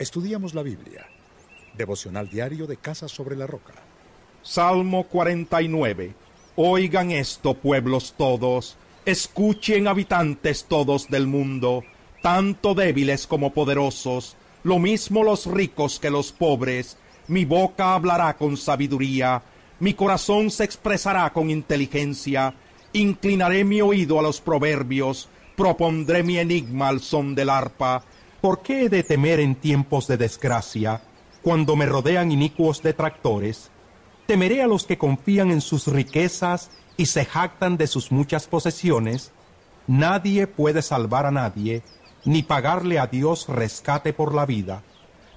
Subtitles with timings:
[0.00, 1.06] Estudiamos la Biblia.
[1.76, 3.74] Devocional diario de Casa sobre la Roca.
[4.40, 6.14] Salmo 49.
[6.56, 8.78] Oigan esto, pueblos todos.
[9.04, 11.84] Escuchen, habitantes todos del mundo,
[12.22, 16.96] tanto débiles como poderosos, lo mismo los ricos que los pobres.
[17.28, 19.42] Mi boca hablará con sabiduría,
[19.80, 22.54] mi corazón se expresará con inteligencia,
[22.94, 28.02] inclinaré mi oído a los proverbios, propondré mi enigma al son del arpa.
[28.40, 31.02] ¿Por qué he de temer en tiempos de desgracia,
[31.42, 33.70] cuando me rodean inicuos detractores?
[34.26, 39.32] Temeré a los que confían en sus riquezas y se jactan de sus muchas posesiones.
[39.86, 41.82] Nadie puede salvar a nadie,
[42.24, 44.82] ni pagarle a Dios rescate por la vida.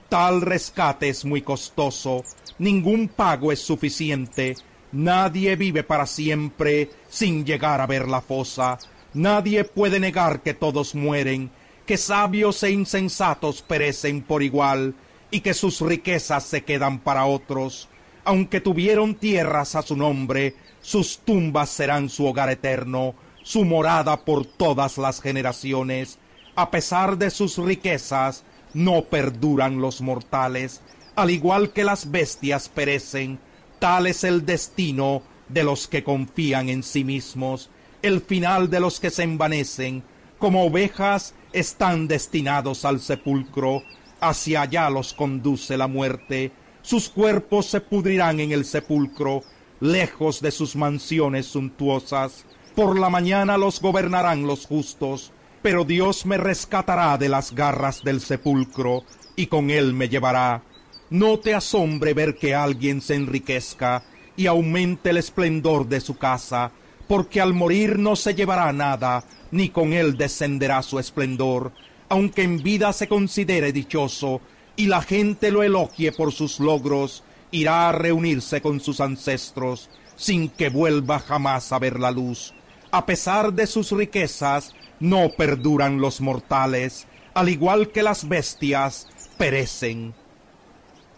[0.07, 2.23] Tal rescate es muy costoso,
[2.57, 4.55] ningún pago es suficiente,
[4.93, 8.77] nadie vive para siempre sin llegar a ver la fosa,
[9.13, 11.51] nadie puede negar que todos mueren,
[11.85, 14.95] que sabios e insensatos perecen por igual,
[15.31, 17.89] y que sus riquezas se quedan para otros.
[18.23, 24.45] Aunque tuvieron tierras a su nombre, sus tumbas serán su hogar eterno, su morada por
[24.45, 26.20] todas las generaciones.
[26.55, 30.81] A pesar de sus riquezas, no perduran los mortales,
[31.15, 33.40] al igual que las bestias perecen,
[33.79, 37.70] tal es el destino de los que confían en sí mismos,
[38.01, 40.03] el final de los que se envanecen,
[40.44, 43.82] como ovejas están destinados al sepulcro,
[44.20, 49.46] hacia allá los conduce la muerte, sus cuerpos se pudrirán en el sepulcro,
[49.80, 52.44] lejos de sus mansiones suntuosas,
[52.76, 58.20] por la mañana los gobernarán los justos, pero Dios me rescatará de las garras del
[58.20, 59.05] sepulcro,
[59.38, 60.62] y con él me llevará.
[61.10, 64.03] No te asombre ver que alguien se enriquezca
[64.36, 66.74] y aumente el esplendor de su casa,
[67.07, 71.72] porque al morir no se llevará nada, ni con él descenderá su esplendor,
[72.09, 74.41] aunque en vida se considere dichoso,
[74.75, 80.50] y la gente lo elogie por sus logros, irá a reunirse con sus ancestros, sin
[80.50, 82.53] que vuelva jamás a ver la luz.
[82.91, 90.14] A pesar de sus riquezas, no perduran los mortales, al igual que las bestias, perecen.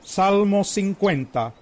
[0.03, 1.53] Salmo 50.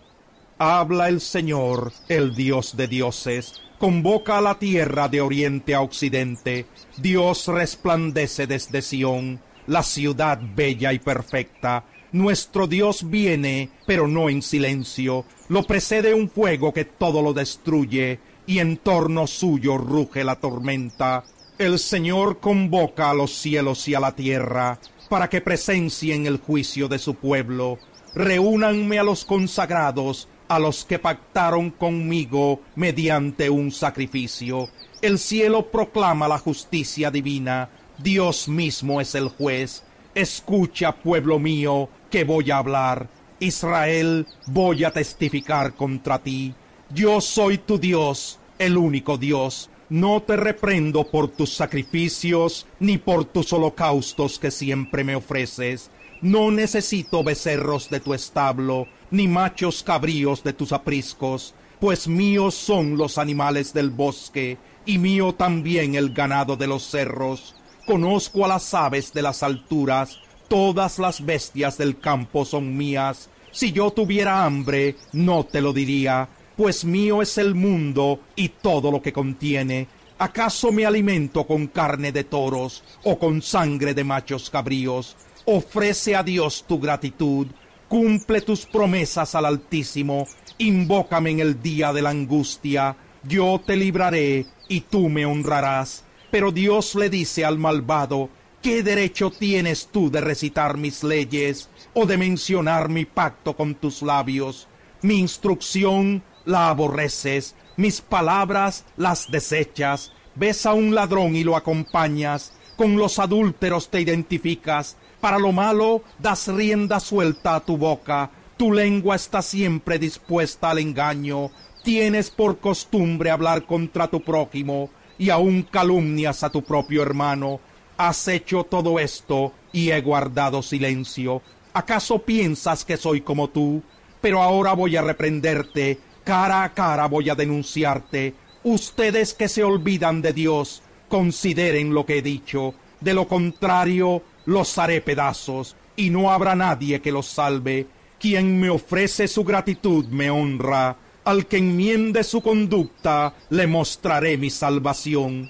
[0.59, 6.67] Habla el Señor, el Dios de dioses, convoca a la tierra de oriente a occidente,
[6.95, 11.83] Dios resplandece desde Sión, la ciudad bella y perfecta,
[12.13, 18.21] nuestro Dios viene, pero no en silencio, lo precede un fuego que todo lo destruye,
[18.47, 21.25] y en torno suyo ruge la tormenta.
[21.57, 24.79] El Señor convoca a los cielos y a la tierra
[25.09, 27.79] para que presencien el juicio de su pueblo.
[28.15, 34.69] Reúnanme a los consagrados, a los que pactaron conmigo mediante un sacrificio.
[35.01, 37.69] El cielo proclama la justicia divina.
[37.97, 39.83] Dios mismo es el juez.
[40.15, 43.07] Escucha, pueblo mío, que voy a hablar.
[43.39, 46.53] Israel, voy a testificar contra ti.
[46.89, 53.25] Yo soy tu Dios, el único Dios no te reprendo por tus sacrificios ni por
[53.25, 55.91] tus holocaustos que siempre me ofreces.
[56.19, 62.97] No necesito becerros de tu establo, ni machos cabríos de tus apriscos, pues míos son
[62.97, 67.53] los animales del bosque, y mío también el ganado de los cerros.
[67.85, 70.17] Conozco a las aves de las alturas,
[70.47, 73.29] todas las bestias del campo son mías.
[73.51, 78.91] Si yo tuviera hambre, no te lo diría, pues mío es el mundo y todo
[78.91, 79.87] lo que contiene.
[80.17, 85.15] ¿Acaso me alimento con carne de toros o con sangre de machos cabríos?
[85.45, 87.47] Ofrece a Dios tu gratitud,
[87.87, 90.27] cumple tus promesas al Altísimo,
[90.59, 96.03] invócame en el día de la angustia, yo te libraré y tú me honrarás.
[96.31, 98.29] Pero Dios le dice al malvado,
[98.61, 104.01] ¿qué derecho tienes tú de recitar mis leyes o de mencionar mi pacto con tus
[104.01, 104.67] labios?
[105.01, 112.53] Mi instrucción la aborreces, mis palabras las desechas, ves a un ladrón y lo acompañas,
[112.75, 118.71] con los adúlteros te identificas, para lo malo das rienda suelta a tu boca, tu
[118.73, 121.51] lengua está siempre dispuesta al engaño,
[121.83, 127.59] tienes por costumbre hablar contra tu prójimo, y aun calumnias a tu propio hermano.
[127.97, 131.41] Has hecho todo esto y he guardado silencio.
[131.73, 133.81] ¿Acaso piensas que soy como tú?
[134.21, 138.33] Pero ahora voy a reprenderte Cara a cara voy a denunciarte.
[138.63, 142.73] Ustedes que se olvidan de Dios, consideren lo que he dicho.
[143.01, 147.87] De lo contrario, los haré pedazos, y no habrá nadie que los salve.
[148.19, 150.95] Quien me ofrece su gratitud me honra.
[151.25, 155.49] Al que enmiende su conducta, le mostraré mi salvación.